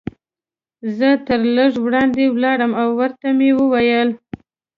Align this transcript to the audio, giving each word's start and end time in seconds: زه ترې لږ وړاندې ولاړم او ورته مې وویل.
زه 0.97 1.09
ترې 1.25 1.47
لږ 1.57 1.73
وړاندې 1.85 2.23
ولاړم 2.35 2.71
او 2.81 2.87
ورته 2.99 3.27
مې 3.37 3.49
وویل. 3.57 4.09